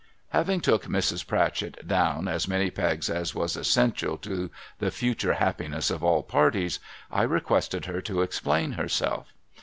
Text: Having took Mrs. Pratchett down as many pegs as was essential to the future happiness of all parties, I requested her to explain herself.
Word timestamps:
Having 0.29 0.61
took 0.61 0.85
Mrs. 0.87 1.27
Pratchett 1.27 1.87
down 1.87 2.27
as 2.27 2.47
many 2.47 2.71
pegs 2.71 3.07
as 3.07 3.35
was 3.35 3.55
essential 3.55 4.17
to 4.17 4.49
the 4.79 4.89
future 4.89 5.33
happiness 5.33 5.91
of 5.91 6.03
all 6.03 6.23
parties, 6.23 6.79
I 7.11 7.21
requested 7.21 7.85
her 7.85 8.01
to 8.01 8.23
explain 8.23 8.71
herself. 8.71 9.31